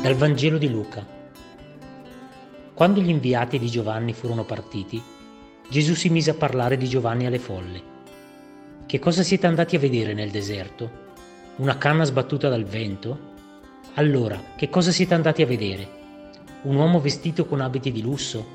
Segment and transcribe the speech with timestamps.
[0.00, 1.06] Dal Vangelo di Luca.
[2.72, 5.00] Quando gli inviati di Giovanni furono partiti,
[5.68, 7.82] Gesù si mise a parlare di Giovanni alle folle.
[8.86, 10.90] Che cosa siete andati a vedere nel deserto?
[11.56, 13.18] Una canna sbattuta dal vento?
[13.96, 15.86] Allora, che cosa siete andati a vedere?
[16.62, 18.46] Un uomo vestito con abiti di lusso?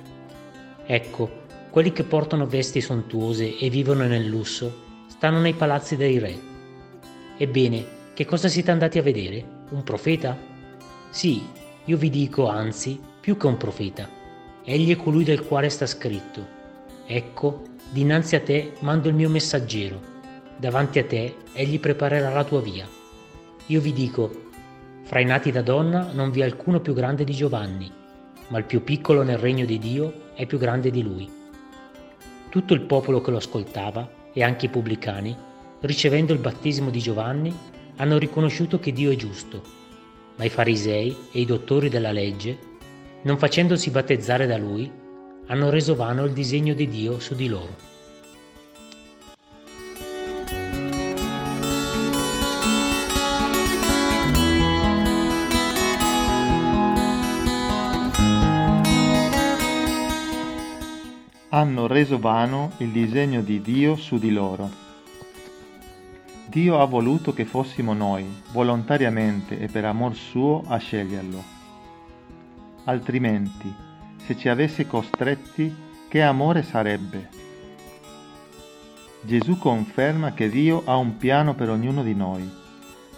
[0.84, 6.36] Ecco, quelli che portano vesti sontuose e vivono nel lusso stanno nei palazzi dei re.
[7.38, 7.86] Ebbene,
[8.16, 9.46] che cosa siete andati a vedere?
[9.70, 10.54] Un profeta?
[11.16, 11.48] Sì,
[11.86, 14.06] io vi dico anzi, più che un profeta.
[14.66, 16.46] Egli è colui del quale sta scritto.
[17.06, 19.98] Ecco, dinanzi a te mando il mio messaggero.
[20.58, 22.86] Davanti a te egli preparerà la tua via.
[23.68, 24.30] Io vi dico,
[25.04, 27.90] fra i nati da donna non vi è alcuno più grande di Giovanni,
[28.50, 31.32] ma il più piccolo nel regno di Dio è più grande di lui.
[32.50, 35.34] Tutto il popolo che lo ascoltava, e anche i pubblicani,
[35.80, 37.58] ricevendo il battesimo di Giovanni,
[37.96, 39.84] hanno riconosciuto che Dio è giusto
[40.36, 42.58] ma i farisei e i dottori della legge,
[43.24, 44.92] non facendosi battezzare da lui,
[45.48, 47.94] hanno reso vano il disegno di Dio su di loro.
[61.50, 64.85] Hanno reso vano il disegno di Dio su di loro.
[66.48, 71.44] Dio ha voluto che fossimo noi, volontariamente e per amor suo, a sceglierlo.
[72.84, 73.74] Altrimenti,
[74.18, 75.74] se ci avesse costretti,
[76.08, 77.30] che amore sarebbe?
[79.22, 82.48] Gesù conferma che Dio ha un piano per ognuno di noi,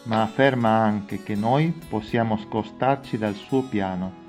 [0.03, 4.25] ma afferma anche che noi possiamo scostarci dal suo piano,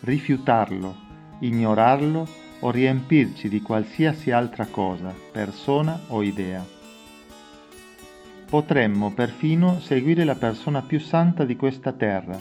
[0.00, 0.96] rifiutarlo,
[1.40, 2.26] ignorarlo
[2.60, 6.78] o riempirci di qualsiasi altra cosa, persona o idea.
[8.50, 12.36] Potremmo perfino seguire la persona più santa di questa terra,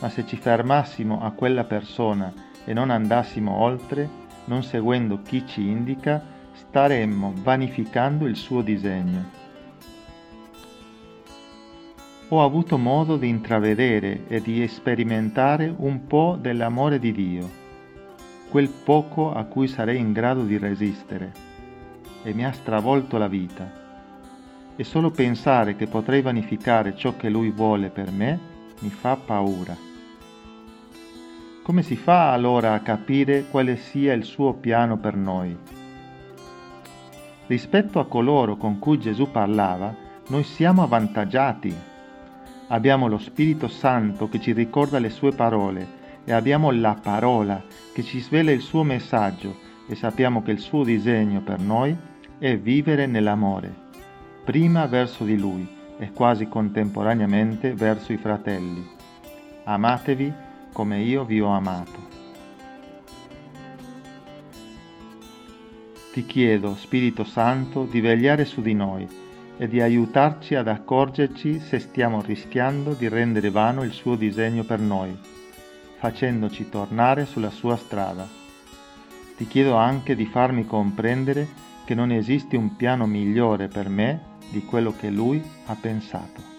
[0.00, 2.30] ma se ci fermassimo a quella persona
[2.62, 4.06] e non andassimo oltre,
[4.44, 9.24] non seguendo chi ci indica, staremmo vanificando il suo disegno.
[12.28, 17.48] Ho avuto modo di intravedere e di sperimentare un po' dell'amore di Dio,
[18.50, 21.32] quel poco a cui sarei in grado di resistere,
[22.24, 23.79] e mi ha stravolto la vita
[24.76, 28.38] e solo pensare che potrei vanificare ciò che Lui vuole per me
[28.80, 29.76] mi fa paura.
[31.62, 35.56] Come si fa allora a capire quale sia il suo piano per noi?
[37.46, 39.94] Rispetto a coloro con cui Gesù parlava,
[40.28, 41.74] noi siamo avvantaggiati.
[42.68, 48.02] Abbiamo lo Spirito Santo che ci ricorda le sue parole e abbiamo la parola che
[48.02, 49.56] ci svela il suo messaggio
[49.86, 51.96] e sappiamo che il suo disegno per noi
[52.38, 53.88] è vivere nell'amore
[54.44, 55.68] prima verso di lui
[55.98, 58.88] e quasi contemporaneamente verso i fratelli.
[59.64, 60.32] Amatevi
[60.72, 62.08] come io vi ho amato.
[66.12, 69.06] Ti chiedo, Spirito Santo, di vegliare su di noi
[69.56, 74.80] e di aiutarci ad accorgerci se stiamo rischiando di rendere vano il suo disegno per
[74.80, 75.16] noi,
[75.98, 78.26] facendoci tornare sulla sua strada.
[79.36, 81.46] Ti chiedo anche di farmi comprendere
[81.90, 86.49] che non esiste un piano migliore per me di quello che lui ha pensato.